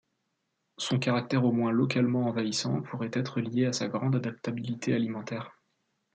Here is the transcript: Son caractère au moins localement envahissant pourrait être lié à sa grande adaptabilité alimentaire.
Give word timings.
Son 0.79 0.97
caractère 0.97 1.45
au 1.45 1.51
moins 1.51 1.69
localement 1.71 2.23
envahissant 2.25 2.81
pourrait 2.81 3.11
être 3.13 3.39
lié 3.39 3.67
à 3.67 3.71
sa 3.71 3.87
grande 3.87 4.15
adaptabilité 4.15 4.95
alimentaire. 4.95 5.51